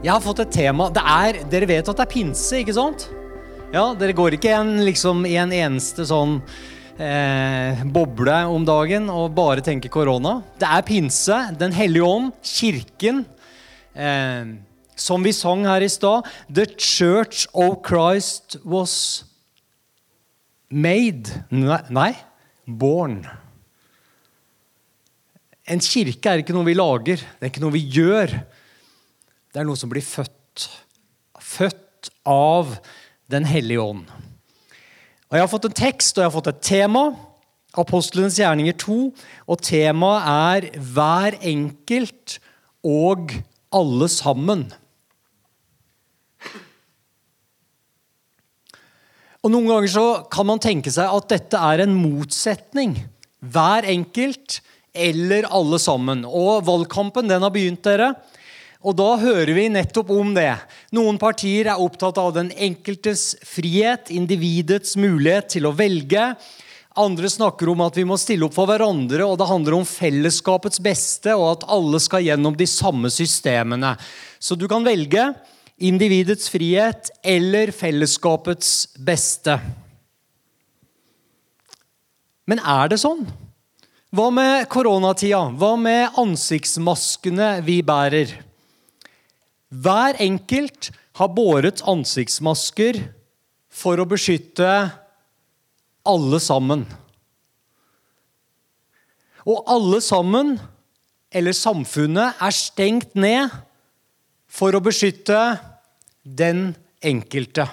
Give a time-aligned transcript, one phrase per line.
[0.00, 0.86] Jeg har fått et tema.
[0.96, 3.02] Er, dere vet at det er pinse, ikke sant?
[3.70, 6.38] Ja, Dere går ikke en, liksom, i en eneste sånn
[6.96, 10.38] eh, boble om dagen og bare tenker korona.
[10.56, 11.36] Det er pinse.
[11.60, 13.26] Den hellige ånd, kirken.
[13.92, 14.54] Eh,
[14.96, 18.94] som vi sang her i stad The Church of Christ was
[20.72, 22.14] made Nei,
[22.64, 23.20] born.
[25.68, 28.32] En kirke er ikke noe vi lager, det er ikke noe vi gjør.
[29.50, 30.68] Det er noe som blir født.
[31.42, 32.76] Født av
[33.30, 34.06] Den hellige ånd.
[35.30, 37.02] Og Jeg har fått en tekst og jeg har fått et tema.
[37.78, 38.98] Apostlenes gjerninger 2.
[39.46, 42.38] Og temaet er 'Hver enkelt
[42.82, 43.30] og
[43.72, 44.72] alle sammen'.
[49.42, 53.08] Og Noen ganger så kan man tenke seg at dette er en motsetning.
[53.40, 54.60] Hver enkelt
[54.94, 56.24] eller alle sammen.
[56.24, 58.14] Og valgkampen den har begynt, dere.
[58.80, 60.54] Og da hører vi nettopp om det.
[60.96, 66.30] Noen partier er opptatt av den enkeltes frihet, individets mulighet til å velge.
[67.00, 70.80] Andre snakker om at vi må stille opp for hverandre, og det handler om fellesskapets
[70.82, 73.92] beste, og at alle skal gjennom de samme systemene.
[74.40, 75.28] Så du kan velge
[75.80, 79.60] individets frihet eller fellesskapets beste.
[82.48, 83.26] Men er det sånn?
[84.10, 85.50] Hva med koronatida?
[85.54, 88.40] Hva med ansiktsmaskene vi bærer?
[89.70, 90.90] Hver enkelt
[91.20, 92.98] har båret ansiktsmasker
[93.70, 94.66] for å beskytte
[96.10, 96.82] alle sammen.
[99.46, 100.56] Og alle sammen,
[101.30, 103.54] eller samfunnet, er stengt ned
[104.50, 105.38] for å beskytte
[106.26, 106.72] den
[107.06, 107.68] enkelte.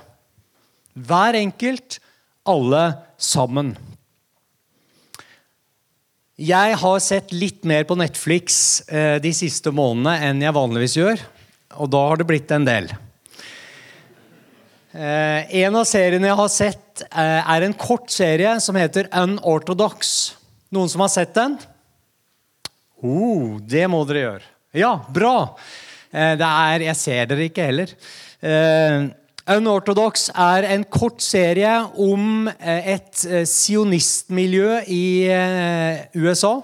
[0.94, 1.98] Hver enkelt,
[2.48, 2.84] alle
[3.18, 3.74] sammen.
[6.38, 11.26] Jeg har sett litt mer på Netflix eh, de siste månedene enn jeg vanligvis gjør
[11.76, 12.90] og da har det blitt en del.
[14.98, 20.36] Eh, en av seriene jeg har sett, eh, er en kort serie som heter Unorthodox.
[20.72, 21.58] Noen som har sett den?
[23.04, 24.48] Oh, det må dere gjøre.
[24.74, 25.56] Ja, bra!
[26.12, 27.94] Eh, det er Jeg ser dere ikke heller.
[28.42, 29.10] Eh,
[29.48, 35.30] Unorthodox er en kort serie om eh, et eh, sionistmiljø i
[36.16, 36.62] USA.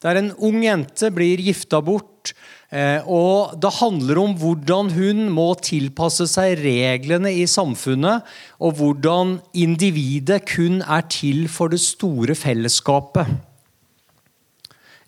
[0.00, 2.32] Der en ung jente blir gifta bort
[2.68, 8.26] og det handler om hvordan hun må tilpasse seg reglene i samfunnet,
[8.60, 13.24] og hvordan individet kun er til for det store fellesskapet.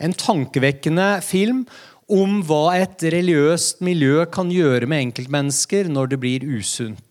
[0.00, 1.66] En tankevekkende film
[2.10, 7.09] om hva et religiøst miljø kan gjøre med enkeltmennesker når det blir usunt.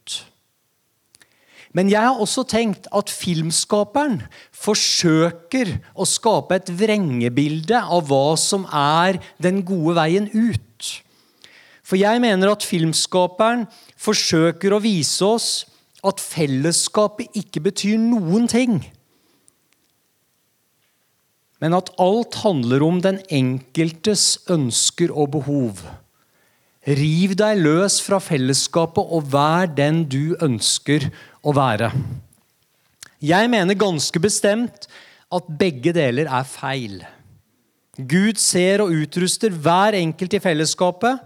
[1.77, 4.23] Men jeg har også tenkt at filmskaperen
[4.57, 10.89] forsøker å skape et vrengebilde av hva som er den gode veien ut.
[11.85, 15.49] For jeg mener at filmskaperen forsøker å vise oss
[16.05, 18.81] at fellesskapet ikke betyr noen ting.
[21.59, 25.81] Men at alt handler om den enkeltes ønsker og behov.
[26.87, 31.09] Riv deg løs fra fellesskapet og vær den du ønsker
[31.43, 31.91] være.
[33.19, 34.87] Jeg mener ganske bestemt
[35.31, 37.01] at begge deler er feil.
[37.99, 41.19] Gud ser og utruster hver enkelt i fellesskapet.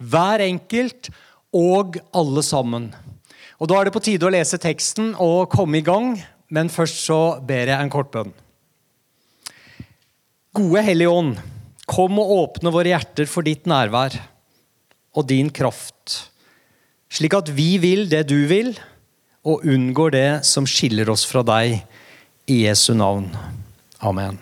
[0.00, 1.10] Hver enkelt
[1.52, 2.88] og alle sammen.
[3.60, 6.16] Og Da er det på tide å lese teksten og komme i gang,
[6.50, 8.32] men først så ber jeg en kort bønn.
[10.52, 11.36] Gode Hellige Ånd,
[11.86, 14.16] kom og åpne våre hjerter for ditt nærvær
[15.14, 16.32] og din kraft,
[17.12, 18.74] slik at vi vil det du vil
[19.42, 21.82] og unngår det som skiller oss fra deg,
[22.50, 23.28] i Jesu navn.
[24.02, 24.38] Amen.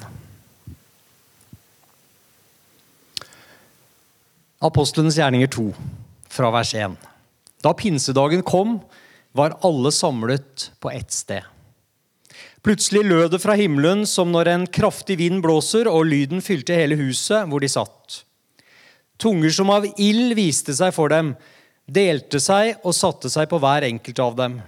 [4.61, 5.67] Apostlenes gjerninger 2,
[6.33, 6.97] fra vers 1.
[7.65, 8.79] Da pinsedagen kom,
[9.37, 11.45] var alle samlet på ett sted.
[12.65, 16.99] Plutselig lød det fra himmelen som når en kraftig vind blåser, og lyden fylte hele
[17.01, 18.23] huset hvor de satt.
[19.21, 21.35] Tunger som av ild viste seg for dem,
[21.89, 24.61] delte seg og satte seg på hver enkelt av dem.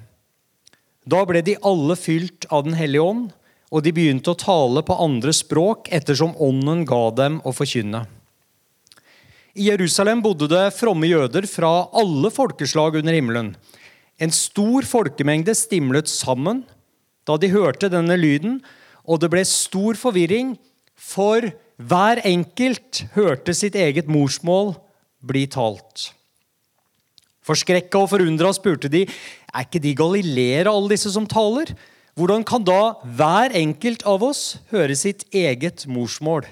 [1.02, 3.31] Da ble de alle fylt av Den hellige ånd,
[3.72, 8.04] og de begynte å tale på andre språk ettersom ånden ga dem å forkynne.
[9.56, 13.50] I Jerusalem bodde det fromme jøder fra alle folkeslag under himmelen.
[14.20, 16.62] En stor folkemengde stimlet sammen
[17.28, 18.60] da de hørte denne lyden,
[19.08, 20.55] og det ble stor forvirring,
[20.94, 21.50] for
[21.82, 24.76] hver enkelt hørte sitt eget morsmål
[25.26, 26.12] bli talt.
[27.43, 29.05] Forskrekka og forundra spurte de
[29.52, 31.75] er ikke de galileere, alle disse som taler?
[32.16, 36.44] Hvordan kan da hver enkelt av oss høre sitt eget morsmål?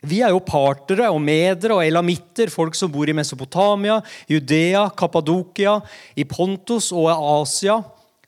[0.00, 3.98] Vi er jo partere og medere og elamitter, folk som bor i Mesopotamia,
[4.30, 5.76] Judea, Kappadokia,
[6.16, 7.76] i Pontus og Asia,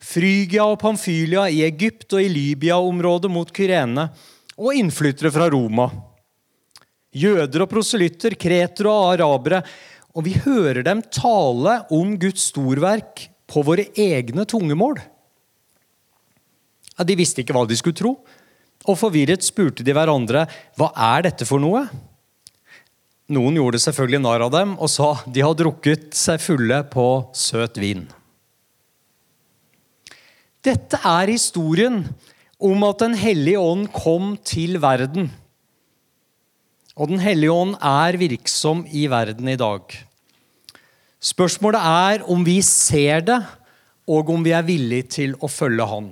[0.02, 4.10] Frygia og Pamfylia, i Egypt og i Libya-området mot Kyrene,
[4.58, 5.88] og innflyttere fra Roma.
[7.12, 9.62] Jøder og proselytter, kretere og arabere.
[10.12, 15.00] Og vi hører dem tale om Guds storverk på våre egne tungemål.
[16.96, 18.14] Ja, de visste ikke hva de skulle tro.
[18.88, 20.46] Og forvirret spurte de hverandre
[20.81, 21.84] hva er dette for noe.
[23.32, 27.06] Noen gjorde selvfølgelig narr av dem og sa de har drukket seg fulle på
[27.37, 28.04] søt vin.
[30.62, 32.02] Dette er historien
[32.62, 35.31] om at Den hellige ånd kom til verden.
[36.94, 39.82] Og Den hellige ånd er virksom i verden i dag.
[41.22, 43.38] Spørsmålet er om vi ser det,
[44.10, 46.08] og om vi er villige til å følge Han.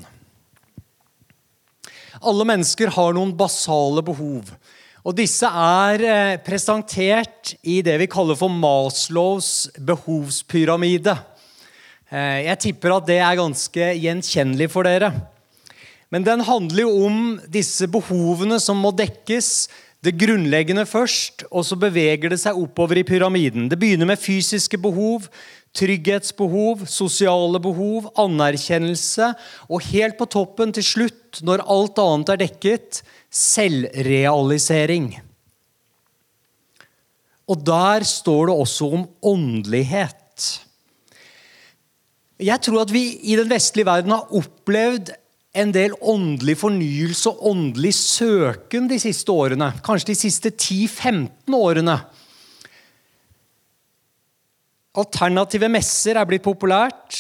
[2.20, 4.52] Alle mennesker har noen basale behov.
[5.00, 11.16] Og disse er eh, presentert i det vi kaller for Maslows behovspyramide.
[12.12, 15.10] Eh, jeg tipper at det er ganske gjenkjennelig for dere.
[16.12, 17.18] Men den handler jo om
[17.50, 19.70] disse behovene som må dekkes.
[20.00, 23.66] Det grunnleggende først, og så beveger det seg oppover i pyramiden.
[23.68, 25.26] Det begynner med fysiske behov,
[25.76, 29.34] trygghetsbehov, sosiale behov, anerkjennelse,
[29.68, 35.12] og helt på toppen til slutt, når alt annet er dekket, selvrealisering.
[37.50, 40.16] Og der står det også om åndelighet.
[42.40, 45.12] Jeg tror at vi i den vestlige verden har opplevd
[45.50, 49.72] en del åndelig fornyelse og åndelig søken de siste årene.
[49.82, 51.96] Kanskje de siste 10-15 årene.
[55.00, 57.18] Alternative messer er blitt populært.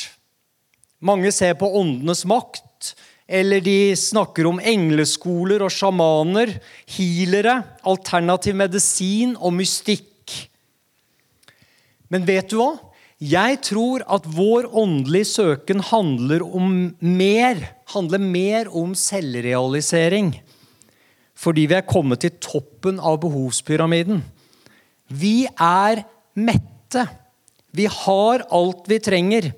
[1.02, 2.94] Mange ser på åndenes makt.
[3.30, 6.56] Eller de snakker om engleskoler og sjamaner,
[6.90, 10.34] healere, alternativ medisin og mystikk.
[12.10, 12.72] Men vet du hva?
[13.20, 17.60] Jeg tror at vår åndelige søken handler om mer.
[17.92, 20.32] Handler mer om selvrealisering.
[21.36, 24.22] Fordi vi er kommet til toppen av behovspyramiden.
[25.12, 26.04] Vi er
[26.40, 27.04] mette.
[27.76, 29.50] Vi har alt vi trenger,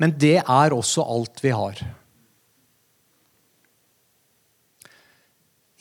[0.00, 1.82] men det er også alt vi har.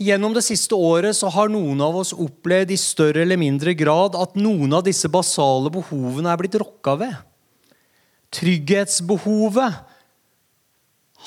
[0.01, 4.15] Gjennom det siste året så har noen av oss opplevd i større eller mindre grad
[4.17, 7.13] at noen av disse basale behovene er blitt rokka ved.
[8.33, 9.77] Trygghetsbehovet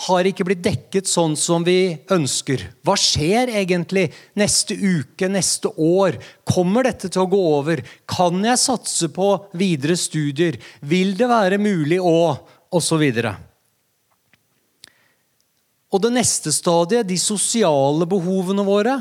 [0.08, 2.64] har ikke blitt dekket sånn som vi ønsker.
[2.82, 4.08] Hva skjer egentlig
[4.40, 6.18] neste uke, neste år?
[6.42, 7.84] Kommer dette til å gå over?
[8.10, 10.58] Kan jeg satse på videre studier?
[10.82, 12.34] Vil det være mulig å
[12.74, 13.36] Og så videre.
[15.94, 18.96] Og det neste stadiet, de sosiale behovene våre,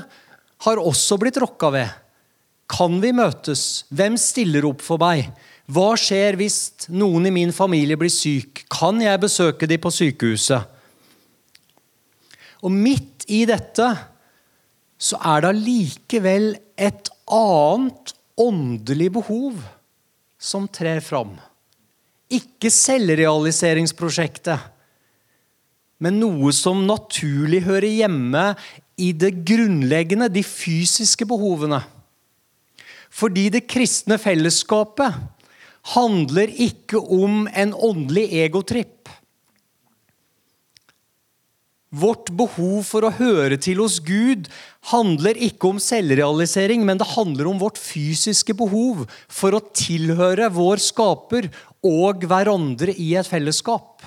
[0.63, 1.89] har også blitt rokka ved.
[2.69, 3.83] Kan vi møtes?
[3.89, 5.31] Hvem stiller opp for meg?
[5.73, 8.65] Hva skjer hvis noen i min familie blir syk?
[8.71, 10.69] Kan jeg besøke dem på sykehuset?
[12.63, 13.89] Og midt i dette
[15.01, 19.57] så er det allikevel et annet åndelig behov
[20.39, 21.35] som trer fram.
[22.31, 24.59] Ikke selvrealiseringsprosjektet,
[26.03, 28.49] men noe som naturlig hører hjemme
[28.99, 31.79] i det grunnleggende, de fysiske behovene.
[33.13, 35.21] Fordi det kristne fellesskapet
[35.93, 39.09] handler ikke om en åndelig egotripp.
[41.93, 44.47] Vårt behov for å høre til hos Gud
[44.89, 50.81] handler ikke om selvrealisering, men det handler om vårt fysiske behov for å tilhøre vår
[50.81, 51.51] skaper
[51.85, 54.01] og hverandre i et fellesskap.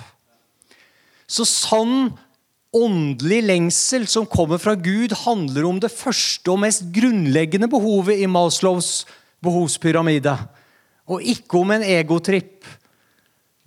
[1.27, 2.15] Så sann
[2.75, 8.29] åndelig lengsel som kommer fra Gud, handler om det første og mest grunnleggende behovet i
[8.31, 9.05] Maslows
[9.43, 10.33] behovspyramide,
[11.07, 12.67] og ikke om en egotripp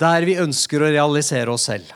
[0.01, 1.89] der vi ønsker å realisere oss selv.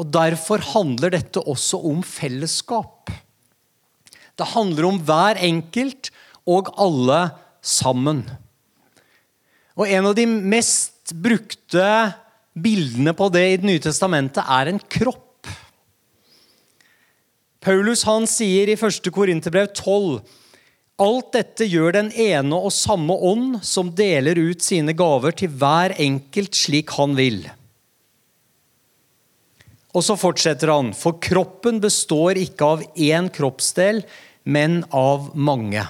[0.00, 3.10] Og Derfor handler dette også om fellesskap.
[4.38, 6.08] Det handler om hver enkelt
[6.48, 7.20] og alle
[7.60, 8.22] sammen.
[9.76, 11.84] Og En av de mest brukte
[12.54, 15.48] bildene på det i Det nye testamentet er en kropp.
[17.60, 19.10] Paulus han sier i 1.
[19.12, 20.20] Korinterbrev 12
[21.00, 25.94] Alt dette gjør den ene og samme ånd, som deler ut sine gaver til hver
[25.96, 27.46] enkelt slik han vil.
[29.96, 34.02] Og så fortsetter han, for kroppen består ikke av én kroppsdel,
[34.44, 35.86] men av mange.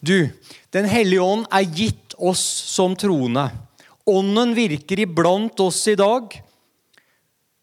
[0.00, 0.32] Du,
[0.72, 3.46] Den hellige ånd er gitt oss som troende.
[4.06, 6.34] Ånden virker iblant oss i dag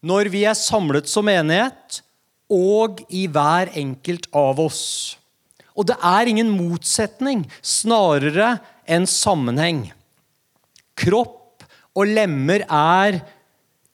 [0.04, 2.02] når vi er samlet som enighet,
[2.52, 4.82] og i hver enkelt av oss.
[5.72, 9.86] Og det er ingen motsetning, snarere en sammenheng.
[11.00, 11.64] Kropp
[11.96, 13.22] og lemmer er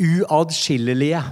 [0.03, 1.23] uatskillelige.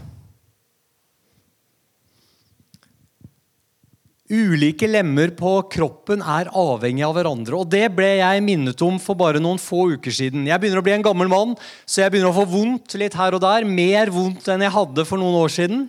[4.28, 7.56] Ulike lemmer på kroppen er avhengig av hverandre.
[7.56, 10.44] og Det ble jeg minnet om for bare noen få uker siden.
[10.44, 11.54] Jeg begynner å bli en gammel mann,
[11.88, 13.64] så jeg begynner å få vondt litt her og der.
[13.64, 15.88] Mer vondt enn jeg hadde for noen år siden.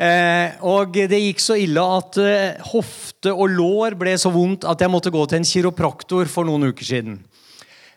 [0.00, 4.80] Eh, og det gikk så ille at eh, hofte og lår ble så vondt at
[4.80, 7.20] jeg måtte gå til en kiropraktor for noen uker siden.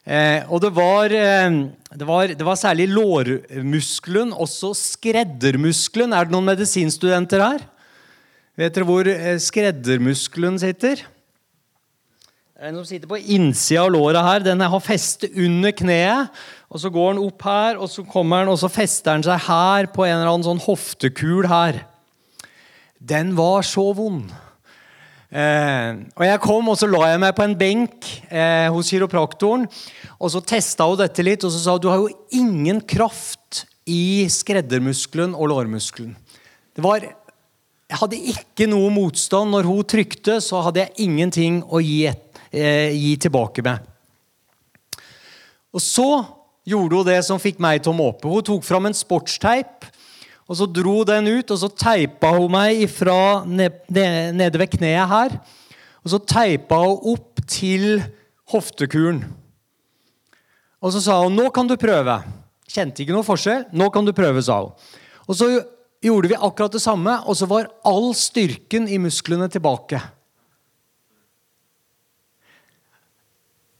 [0.03, 1.49] Eh, og det var, eh,
[1.95, 6.11] det, var, det var særlig lårmuskelen, også skreddermuskelen.
[6.11, 7.67] Er det noen medisinstudenter her?
[8.59, 11.05] Vet dere hvor eh, skreddermuskelen sitter?
[12.59, 16.41] Den som sitter på innsida av låret her, den har feste under kneet.
[16.67, 19.39] og Så går den opp her, og så kommer den, og så fester den seg
[19.45, 21.79] her på en eller annen sånn hoftekul her.
[22.99, 24.27] Den var så vond.
[25.31, 29.69] Eh, og Jeg kom og så la jeg meg på en benk eh, hos kiropraktoren.
[30.19, 33.63] og Så testa hun dette litt, og så sa hun du har jo ingen kraft
[33.87, 36.11] i skreddermuskelen og lårmuskelen.
[36.75, 37.07] Det var
[37.89, 39.49] jeg hadde ikke noe motstand.
[39.49, 43.79] Når hun trykte, så hadde jeg ingenting å gi, eh, gi tilbake med.
[45.73, 46.25] Og så
[46.69, 48.29] gjorde hun det som fikk meg til å måpe.
[48.29, 49.89] Hun tok fram en sportsteip.
[50.47, 55.07] og Så dro den ut, og så teipa hun meg ifra ned, nede ved kneet
[55.07, 55.39] her.
[56.03, 58.03] Og så teipa hun opp til
[58.49, 59.23] hoftekuren.
[60.81, 62.23] Og så sa hun 'nå kan du prøve'.
[62.67, 63.65] Kjente ikke noe forskjell.
[63.73, 64.71] 'Nå kan du prøve', sa hun.
[65.27, 65.65] Og så
[66.03, 69.99] gjorde vi akkurat det samme, og så var all styrken i musklene tilbake.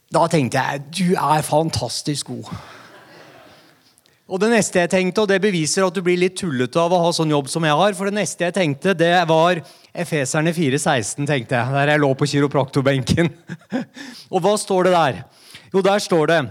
[0.09, 2.49] Da tenkte jeg du er fantastisk god.
[4.29, 6.99] Og det neste jeg tenkte, og det beviser at du blir litt tullete av å
[7.01, 11.25] ha sånn jobb som jeg har, for det neste jeg tenkte, det var Efeserne 4,16,
[11.25, 13.31] tenkte jeg, der jeg lå på kiropraktorbenken.
[14.33, 15.21] og hva står det der?
[15.73, 16.41] Jo, der står det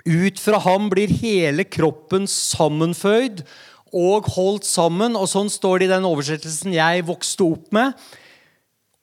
[0.00, 3.42] Ut fra ham blir hele kroppen sammenføyd
[3.96, 5.18] og holdt sammen.
[5.18, 7.94] Og sånn står det i den oversettelsen jeg vokste opp med.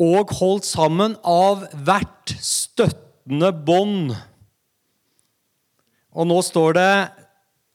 [0.04, 4.16] Og holdt sammen av hvert støttende bånd.
[6.18, 6.92] Og nå står det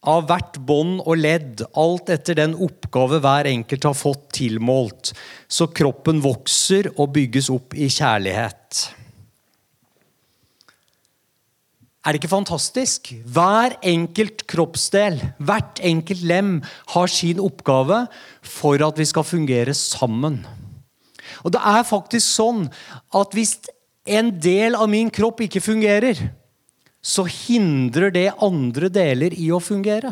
[0.03, 5.13] av hvert bånd og ledd, alt etter den oppgave hver enkelt har fått tilmålt,
[5.47, 8.83] så kroppen vokser og bygges opp i kjærlighet.
[12.03, 13.13] Er det ikke fantastisk?
[13.31, 16.57] Hver enkelt kroppsdel, hvert enkelt lem,
[16.95, 18.07] har sin oppgave
[18.43, 20.41] for at vi skal fungere sammen.
[21.47, 22.65] Og det er faktisk sånn
[23.15, 23.55] at hvis
[24.11, 26.19] en del av min kropp ikke fungerer,
[27.03, 30.11] så hindrer det andre deler i å fungere.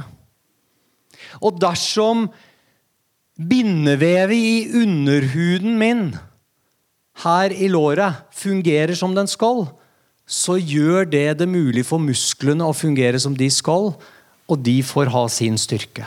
[1.42, 2.28] Og dersom
[3.34, 6.06] bindevevet i underhuden min
[7.24, 9.66] her i låret fungerer som den skal,
[10.30, 13.90] så gjør det det mulig for musklene å fungere som de skal,
[14.50, 16.06] og de får ha sin styrke.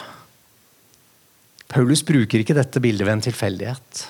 [1.74, 4.04] Paulus bruker ikke dette bildet ved en tilfeldighet.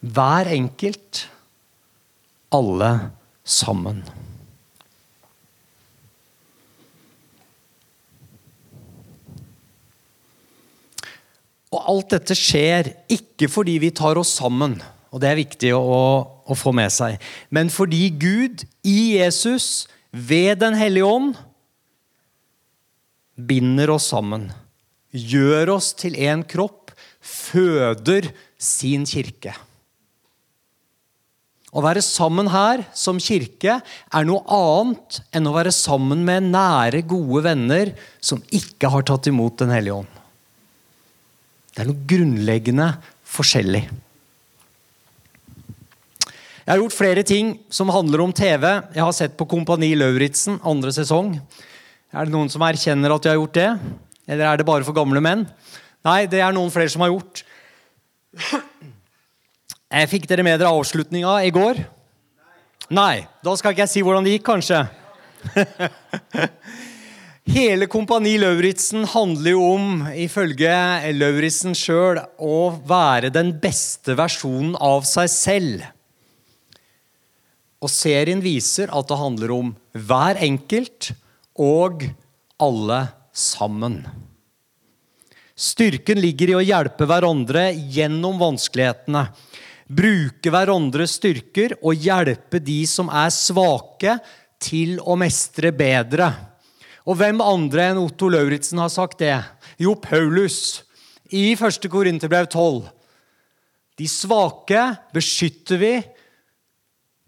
[0.00, 1.26] Hver enkelt,
[2.52, 2.90] alle
[3.44, 4.00] sammen.
[11.72, 14.76] Og alt dette skjer ikke fordi vi tar oss sammen,
[15.12, 16.00] og det er viktig å
[16.52, 17.18] å få med seg.
[17.50, 21.34] Men fordi Gud i Jesus, ved Den hellige ånd,
[23.36, 24.50] binder oss sammen,
[25.12, 26.92] gjør oss til én kropp,
[27.22, 28.28] føder
[28.60, 29.54] sin kirke.
[31.72, 37.00] Å være sammen her som kirke er noe annet enn å være sammen med nære,
[37.08, 40.18] gode venner som ikke har tatt imot Den hellige ånd.
[41.72, 42.90] Det er noe grunnleggende
[43.24, 43.86] forskjellig.
[46.62, 48.62] Jeg har gjort flere ting som handler om TV.
[48.94, 51.34] Jeg har sett på Kompani Lauritzen andre sesong.
[52.14, 53.70] Er det noen som erkjenner at de har gjort det?
[54.30, 55.42] Eller er det bare for gamle menn?
[56.06, 57.42] Nei, det er noen flere som har gjort.
[59.92, 61.80] Jeg fikk dere med dere avslutninga i går?
[62.94, 63.24] Nei.
[63.42, 64.84] Da skal ikke jeg si hvordan det gikk, kanskje.
[67.56, 70.76] Hele Kompani Lauritzen handler jo om, ifølge
[71.16, 75.90] Lauritzen sjøl, å være den beste versjonen av seg selv.
[77.82, 81.10] Og serien viser at det handler om hver enkelt
[81.58, 82.04] og
[82.62, 83.00] alle
[83.34, 84.04] sammen.
[85.58, 89.26] Styrken ligger i å hjelpe hverandre gjennom vanskelighetene.
[89.92, 94.16] Bruke hverandres styrker og hjelpe de som er svake,
[94.62, 96.28] til å mestre bedre.
[97.02, 99.34] Og hvem andre enn Otto Lauritzen har sagt det?
[99.74, 100.84] Jo, Paulus
[101.34, 101.88] i 1.
[101.90, 102.84] Korinterbrev 12.
[103.98, 104.84] De svake
[105.14, 105.92] beskytter vi.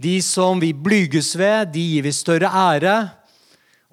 [0.01, 2.97] De som vi blyges ved, de gir vi større ære.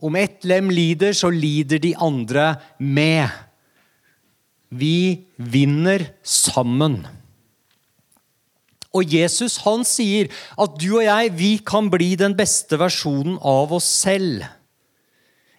[0.01, 3.29] Om ett lem lider, så lider de andre med.
[4.73, 7.03] Vi vinner sammen.
[8.91, 13.71] Og Jesus han sier at du og jeg vi kan bli den beste versjonen av
[13.77, 14.43] oss selv.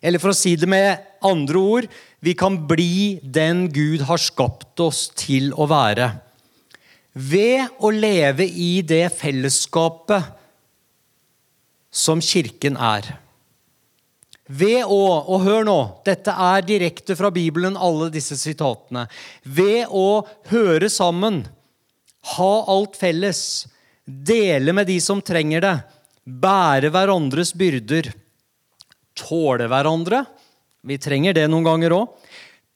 [0.02, 1.86] Eller for å si det med andre ord
[2.24, 6.10] vi kan bli den Gud har skapt oss til å være.
[7.12, 10.30] Ved å leve i det fellesskapet
[11.92, 13.10] som Kirken er.
[14.48, 15.02] Ved å
[15.32, 19.06] Og hør nå, dette er direkte fra Bibelen, alle disse sitatene.
[19.44, 21.44] Ved å høre sammen,
[22.36, 23.66] ha alt felles,
[24.04, 25.76] dele med de som trenger det,
[26.24, 28.10] bære hverandres byrder,
[29.14, 30.24] tåle hverandre
[30.82, 32.14] vi trenger det noen ganger òg.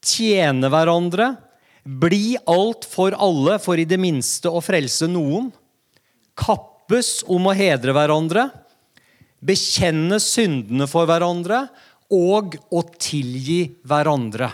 [0.03, 1.33] Tjene hverandre.
[1.87, 5.47] Bli alt for alle, for i det minste å frelse noen.
[6.35, 8.49] Kappes om å hedre hverandre.
[9.39, 11.67] Bekjenne syndene for hverandre
[12.11, 14.49] og å tilgi hverandre.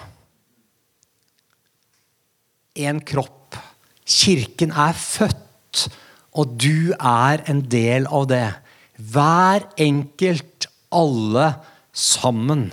[2.77, 3.57] En kropp.
[4.03, 5.87] Kirken er født,
[6.35, 8.49] og du er en del av det.
[8.99, 11.53] Hver enkelt, alle
[11.95, 12.67] sammen.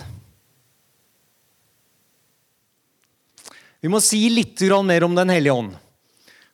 [3.81, 5.77] Vi må si litt mer om Den hellige ånd.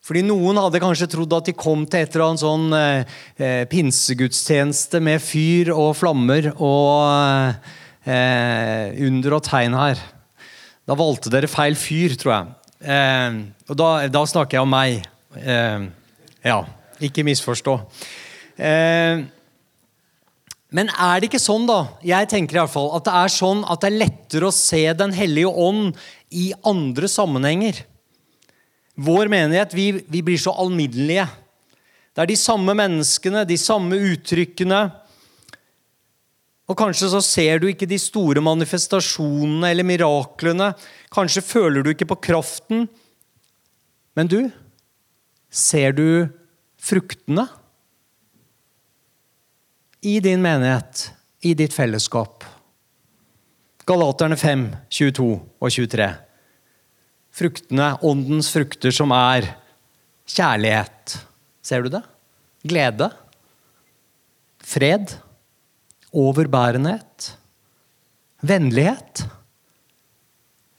[0.08, 3.64] Fordi Noen hadde kanskje trodd at de kom til et eller annet sånn eh, eh,
[3.68, 7.52] pinsegudstjeneste med fyr og flammer og
[8.08, 10.00] eh, under og tegn her.
[10.88, 12.56] Da valgte dere feil fyr, tror jeg.
[12.88, 15.04] Eh, og da, da, snakker jeg om meg.
[15.36, 15.90] Eh,
[16.48, 16.62] ja,
[17.04, 17.76] ikke misforstå.
[18.56, 19.28] Eh,
[20.76, 21.80] men er det ikke sånn, da?
[22.04, 24.82] Jeg tenker i alle fall, at det er sånn at det er lettere å se
[25.00, 25.96] Den hellige ånd
[26.30, 27.84] i andre sammenhenger.
[28.98, 31.28] Vår menighet vi, vi blir så alminnelige.
[32.16, 34.80] Det er de samme menneskene, de samme uttrykkene.
[36.68, 40.72] Og Kanskje så ser du ikke de store manifestasjonene eller miraklene.
[41.14, 42.88] Kanskje føler du ikke på kraften.
[44.18, 44.40] Men du,
[45.54, 46.28] ser du
[46.82, 47.46] fruktene?
[50.02, 51.12] I din menighet,
[51.46, 52.44] i ditt fellesskap.
[53.88, 55.28] Galaterne 5, 22
[55.64, 56.08] og 23.
[57.38, 59.48] Fruktene, åndens frukter, som er
[60.28, 61.16] kjærlighet.
[61.64, 62.02] Ser du det?
[62.68, 63.08] Glede.
[64.60, 65.16] Fred.
[66.12, 67.30] Overbærenhet.
[68.44, 69.24] Vennlighet.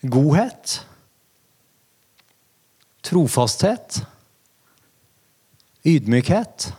[0.04, 0.76] Godhet.
[3.08, 4.02] Trofasthet.
[5.86, 6.70] Ydmykhet.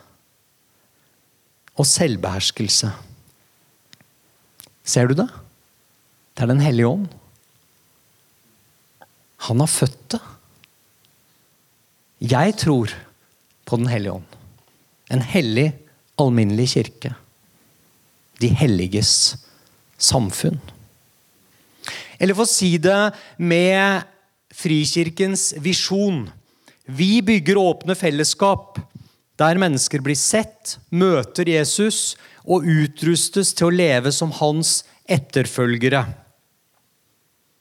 [1.74, 2.94] Og selvbeherskelse.
[4.84, 5.30] Ser du det?
[6.40, 7.08] Det er Den hellige ånd.
[9.44, 10.20] Han har født det.
[12.32, 12.94] Jeg tror
[13.68, 14.38] på Den hellige ånd.
[15.12, 15.74] En hellig,
[16.16, 17.10] alminnelig kirke.
[18.40, 19.36] De helliges
[20.00, 20.56] samfunn.
[22.16, 24.08] Eller for å si det med
[24.56, 26.22] Frikirkens visjon.
[26.88, 28.80] Vi bygger åpne fellesskap
[29.36, 32.16] der mennesker blir sett, møter Jesus
[32.48, 36.06] og utrustes til å leve som hans etterfølgere.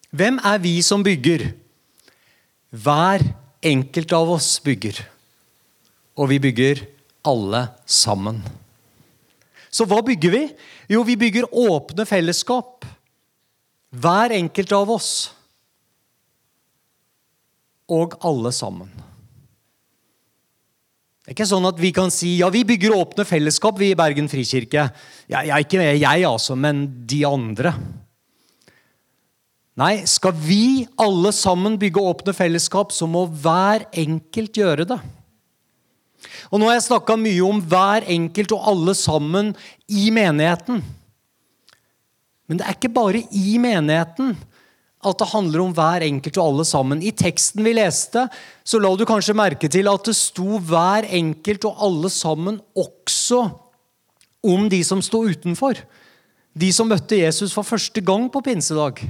[0.09, 1.51] Hvem er vi som bygger?
[2.69, 3.23] Hver
[3.65, 5.01] enkelt av oss bygger.
[6.17, 6.83] Og vi bygger
[7.29, 8.41] alle sammen.
[9.69, 10.45] Så hva bygger vi?
[10.89, 12.87] Jo, vi bygger åpne fellesskap.
[13.93, 15.11] Hver enkelt av oss.
[17.89, 18.89] Og alle sammen.
[21.29, 23.97] Det er ikke sånn at vi kan si ja, vi bygger åpne fellesskap vi i
[23.97, 24.87] Bergen frikirke.
[25.29, 27.75] Ja, ja, ikke jeg, altså, men de andre.
[29.79, 34.99] Nei, skal vi alle sammen bygge åpne fellesskap, så må hver enkelt gjøre det.
[36.51, 39.53] Og Nå har jeg snakka mye om hver enkelt og alle sammen
[39.87, 40.81] i menigheten.
[42.49, 44.33] Men det er ikke bare i menigheten
[44.99, 46.99] at det handler om hver enkelt og alle sammen.
[46.99, 48.25] I teksten vi leste,
[48.67, 53.45] så la du kanskje merke til at det sto hver enkelt og alle sammen også
[54.43, 55.79] om de som sto utenfor.
[56.51, 59.05] De som møtte Jesus for første gang på pinsedag.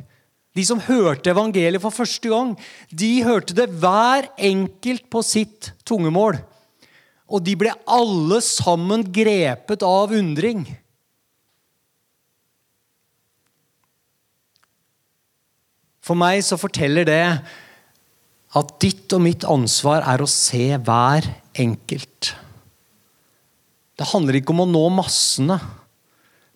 [0.58, 2.56] De som hørte evangeliet for første gang,
[2.90, 6.40] de hørte det hver enkelt på sitt tungemål.
[7.30, 10.66] Og de ble alle sammen grepet av undring.
[16.02, 17.24] For meg så forteller det
[18.58, 21.28] at ditt og mitt ansvar er å se hver
[21.62, 22.32] enkelt.
[24.00, 25.60] Det handler ikke om å nå massene,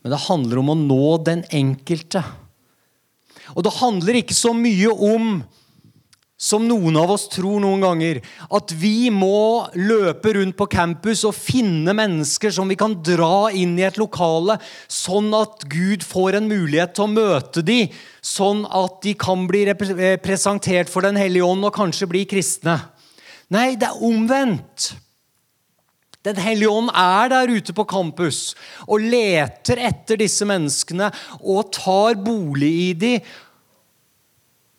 [0.01, 2.23] men det handler om å nå den enkelte.
[3.53, 5.43] Og det handler ikke så mye om
[6.43, 8.19] som noen av oss tror noen ganger.
[8.51, 13.77] At vi må løpe rundt på campus og finne mennesker som vi kan dra inn
[13.79, 14.57] i et lokale,
[14.91, 19.65] sånn at Gud får en mulighet til å møte dem, sånn at de kan bli
[19.69, 22.79] eh, presentert for Den hellige ånd og kanskje bli kristne.
[23.53, 24.93] Nei, det er omvendt.
[26.23, 28.53] Den hellige ånd er der ute på campus
[28.85, 31.09] og leter etter disse menneskene
[31.41, 33.33] og tar bolig i dem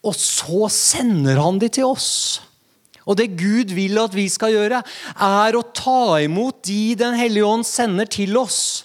[0.04, 2.40] og så sender han de til oss.
[3.04, 7.48] Og det Gud vil at vi skal gjøre, er å ta imot de Den hellige
[7.48, 8.84] ånd sender til oss.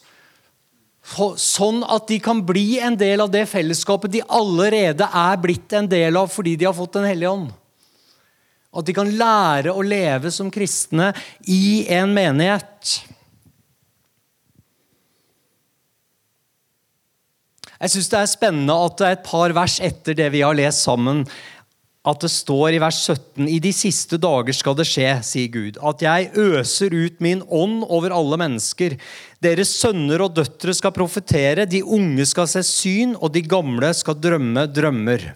[1.09, 5.87] Sånn at de kan bli en del av det fellesskapet de allerede er blitt en
[5.89, 7.49] del av fordi de har fått Den hellige ånd.
[8.69, 11.09] At de kan lære å leve som kristne
[11.49, 12.99] i en menighet.
[17.79, 20.57] Jeg syns det er spennende at det er et par vers etter det vi har
[20.57, 21.23] lest sammen,
[22.09, 25.79] at det står i vers 17 I de siste dager skal det skje, sier Gud,
[25.83, 28.95] at jeg øser ut min ånd over alle mennesker.
[29.43, 34.17] Deres sønner og døtre skal profetere, de unge skal se syn, og de gamle skal
[34.19, 35.29] drømme drømmer.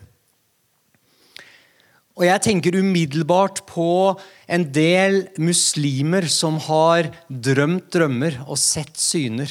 [2.13, 4.13] Og jeg tenker umiddelbart på
[4.45, 9.49] en del muslimer som har drømt drømmer og sett syner.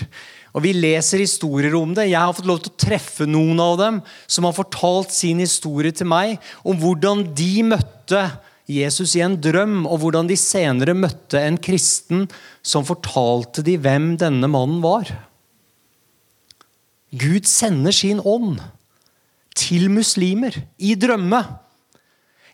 [0.52, 2.10] Og Vi leser historier om det.
[2.10, 5.94] Jeg har fått lov til å treffe noen av dem som har fortalt sin historie
[5.96, 8.26] til meg om hvordan de møtte
[8.68, 12.28] Jesus i en drøm, og hvordan de senere møtte en kristen
[12.62, 15.08] som fortalte de hvem denne mannen var.
[17.12, 18.60] Gud sender sin ånd
[19.58, 21.42] til muslimer i drømme.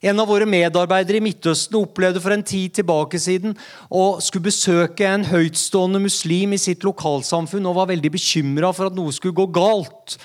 [0.02, 3.56] En av våre medarbeidere i Midtøsten opplevde for en tid tilbake siden
[3.90, 8.98] å skulle besøke en høytstående muslim i sitt lokalsamfunn og var veldig bekymra for at
[8.98, 10.18] noe skulle gå galt.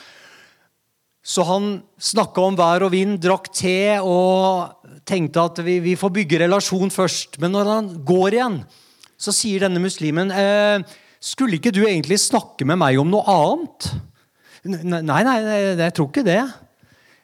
[1.24, 6.12] Så han snakka om vær og vind, drakk te og tenkte at vi, vi, får
[6.20, 7.40] bygge relasjon først.
[7.42, 8.60] Men når han går igjen,
[9.18, 10.84] så sier denne muslimen eh,
[11.24, 13.88] Skulle ikke du egentlig snakke med meg om noe annet?
[14.68, 15.38] Nei, nei,
[15.80, 16.42] jeg tror ikke det.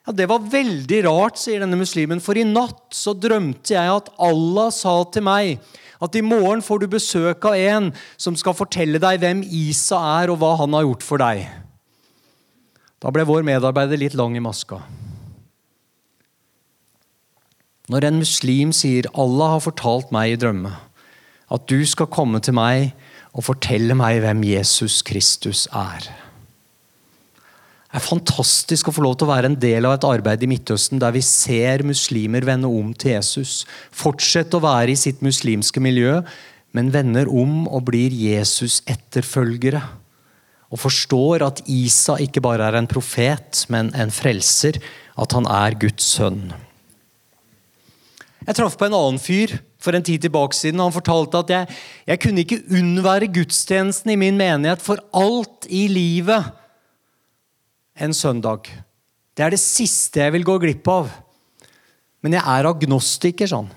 [0.10, 4.08] Ja, Det var veldig rart, sier denne muslimen, for i natt så drømte jeg at
[4.18, 5.60] Allah sa til meg
[6.02, 10.32] at i morgen får du besøk av en som skal fortelle deg hvem Isa er,
[10.34, 11.44] og hva han har gjort for deg.
[12.98, 14.80] Da ble vår medarbeider litt lang i maska.
[17.94, 20.74] Når en muslim sier 'Allah har fortalt meg i drømme'
[21.52, 22.96] at du skal komme til meg
[23.34, 26.29] og fortelle meg hvem Jesus Kristus er
[27.90, 30.50] det er fantastisk å få lov til å være en del av et arbeid i
[30.52, 33.64] Midtøsten der vi ser muslimer vende om til Jesus.
[33.90, 36.20] Fortsette å være i sitt muslimske miljø,
[36.78, 39.82] men vender om og blir Jesus-etterfølgere.
[40.70, 44.78] Og forstår at Isa ikke bare er en profet, men en frelser.
[45.18, 46.54] At han er Guds sønn.
[48.46, 50.86] Jeg traff på en annen fyr for en tid tilbake siden.
[50.86, 51.82] Han fortalte at jeg,
[52.14, 56.54] jeg kunne ikke unnvære gudstjenesten i min menighet for alt i livet
[58.00, 58.70] en søndag.
[59.36, 61.12] Det er det siste jeg vil gå glipp av.
[62.24, 63.70] Men jeg er agnostiker, sånn.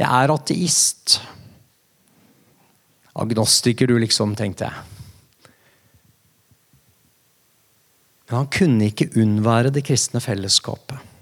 [0.00, 1.18] Jeg er ateist.
[3.14, 4.90] Agnostiker, du, liksom, tenkte jeg.
[8.24, 11.12] Men han kunne ikke unnvære det kristne fellesskapet.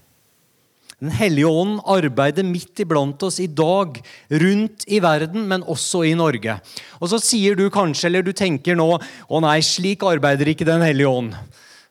[1.03, 3.97] Den hellige ånd arbeider midt iblant oss i dag,
[4.31, 6.55] rundt i verden, men også i Norge.
[7.03, 10.85] Og så sier du kanskje, eller du tenker nå, å nei, slik arbeider ikke Den
[10.87, 11.35] hellige ånd.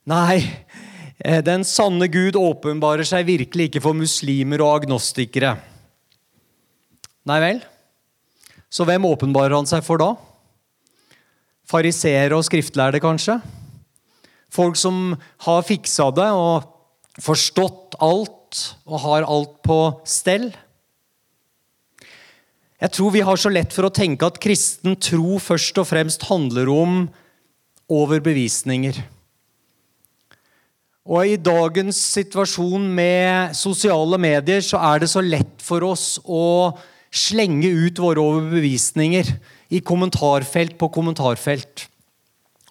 [0.10, 0.42] Nei,
[1.20, 5.54] eh, den sanne Gud åpenbarer seg virkelig ikke for muslimer og agnostikere.
[7.30, 7.62] Nei vel?
[8.72, 10.16] Så hvem åpenbarer han seg for da?
[11.70, 13.38] Fariseere og skriftlærde, kanskje?
[14.52, 15.14] Folk som
[15.46, 16.66] har fiksa det og
[17.22, 20.50] forstått alt og har alt på stell?
[22.82, 26.26] Jeg tror vi har så lett for å tenke at kristen tro først og fremst
[26.26, 27.04] handler om
[27.92, 28.98] overbevisninger.
[31.10, 36.78] Og I dagens situasjon med sosiale medier så er det så lett for oss å
[37.12, 39.32] slenge ut våre overbevisninger
[39.74, 41.88] i kommentarfelt på kommentarfelt.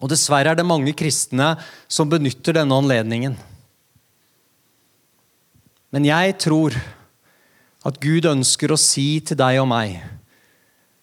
[0.01, 1.53] Og Dessverre er det mange kristne
[1.91, 3.35] som benytter denne anledningen.
[5.91, 6.77] Men jeg tror
[7.85, 9.99] at Gud ønsker å si til deg og meg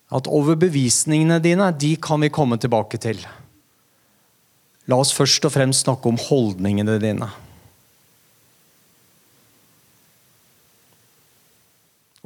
[0.09, 3.21] at overbevisningene dine de kan vi komme tilbake til.
[4.89, 7.29] La oss først og fremst snakke om holdningene dine.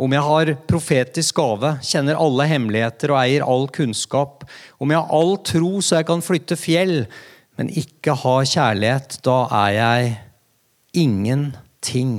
[0.02, 4.46] Om jeg har profetisk gave, kjenner alle hemmeligheter og eier all kunnskap,
[4.82, 7.04] om jeg har all tro så jeg kan flytte fjell,
[7.60, 10.14] men ikke har kjærlighet, da er jeg
[11.02, 12.14] ingenting.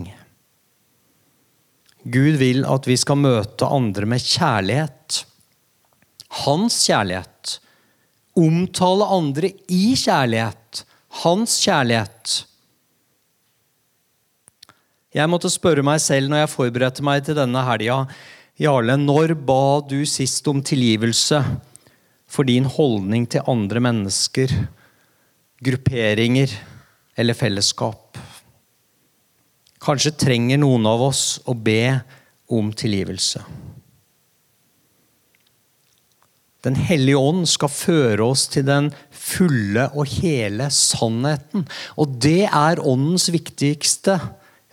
[2.03, 5.23] Gud vil at vi skal møte andre med kjærlighet.
[6.43, 7.58] Hans kjærlighet.
[8.39, 10.84] Omtale andre i kjærlighet.
[11.22, 12.39] Hans kjærlighet.
[15.13, 18.00] Jeg måtte spørre meg selv når jeg forberedte meg til denne helga.
[18.58, 21.43] Jarle, når ba du sist om tilgivelse
[22.26, 24.50] for din holdning til andre mennesker,
[25.62, 26.56] grupperinger
[27.17, 28.17] eller fellesskap?
[29.84, 32.00] Kanskje trenger noen av oss å be
[32.50, 33.43] om tilgivelse.
[36.63, 41.65] Den hellige ånd skal føre oss til den fulle og hele sannheten.
[41.99, 44.19] Og det er åndens viktigste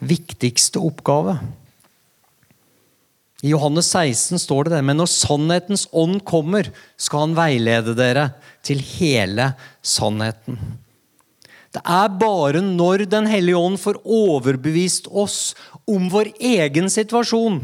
[0.01, 1.37] viktigste oppgave.
[3.41, 6.69] I Johannes 16 står det det, men når sannhetens ånd kommer,
[7.01, 8.31] skal han veilede dere
[8.67, 10.59] til hele sannheten.
[11.71, 15.55] Det er bare når Den hellige ånd får overbevist oss
[15.89, 17.63] om vår egen situasjon,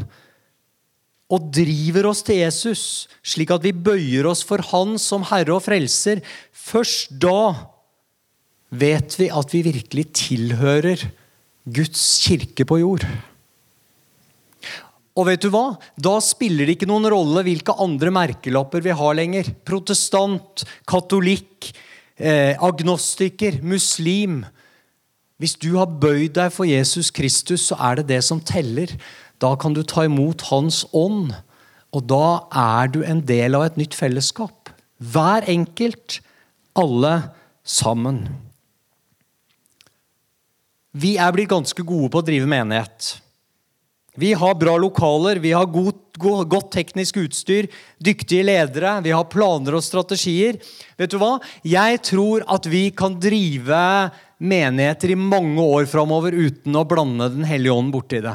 [1.27, 2.83] og driver oss til Jesus,
[3.19, 7.67] slik at vi bøyer oss for Han som Herre og Frelser, først da
[8.71, 11.03] vet vi at vi virkelig tilhører
[11.67, 13.03] Guds kirke på jord.
[15.17, 15.71] Og vet du hva?
[15.97, 19.49] Da spiller det ikke noen rolle hvilke andre merkelapper vi har lenger.
[19.65, 21.71] Protestant, katolikk,
[22.15, 24.43] eh, agnostiker, muslim.
[25.41, 28.93] Hvis du har bøyd deg for Jesus Kristus, så er det det som teller.
[29.41, 31.35] Da kan du ta imot Hans ånd,
[31.93, 34.71] og da er du en del av et nytt fellesskap.
[34.97, 36.19] Hver enkelt,
[36.77, 37.13] alle
[37.67, 38.25] sammen.
[40.97, 43.17] Vi er blitt ganske gode på å drive menighet.
[44.17, 47.67] Vi har bra lokaler, vi har god, god, godt teknisk utstyr,
[48.01, 50.57] dyktige ledere, vi har planer og strategier.
[50.97, 51.35] Vet du hva?
[51.61, 53.83] Jeg tror at vi kan drive
[54.41, 58.33] menigheter i mange år framover uten å blande Den hellige ånd borti det.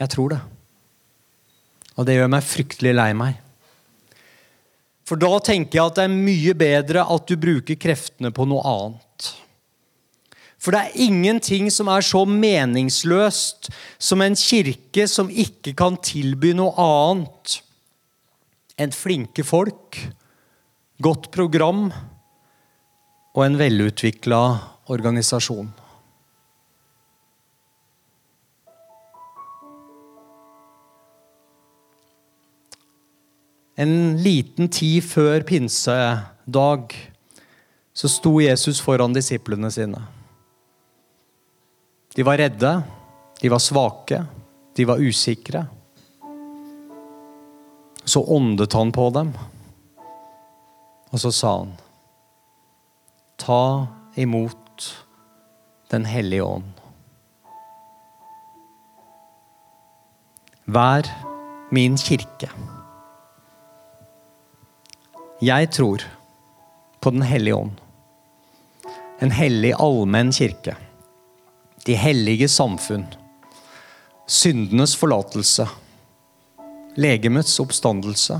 [0.00, 0.42] Jeg tror det.
[1.94, 3.40] Og det gjør meg fryktelig lei meg.
[5.04, 8.64] For da tenker jeg at det er mye bedre at du bruker kreftene på noe
[8.64, 9.28] annet.
[10.64, 13.68] For det er ingenting som er så meningsløst
[14.00, 17.58] som en kirke som ikke kan tilby noe annet
[18.80, 20.00] enn flinke folk,
[21.04, 21.90] godt program
[23.34, 24.40] og en velutvikla
[24.94, 25.68] organisasjon.
[33.74, 36.94] En liten tid før pinsedag
[37.94, 40.02] så sto Jesus foran disiplene sine.
[42.14, 42.70] De var redde,
[43.40, 44.20] de var svake,
[44.74, 45.64] de var usikre.
[48.04, 49.32] Så åndet han på dem,
[51.10, 51.74] og så sa han
[53.38, 54.86] Ta imot
[55.90, 56.70] Den hellige ånd.
[60.64, 61.06] Vær
[61.70, 62.48] min kirke.
[65.44, 66.00] Jeg tror
[67.00, 67.76] på Den hellige ånd.
[69.20, 70.76] En hellig allmenn kirke
[71.84, 73.04] de hellige samfunn,
[74.26, 75.66] syndenes forlatelse,
[76.96, 78.38] legemets oppstandelse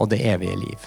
[0.00, 0.86] og det evige liv.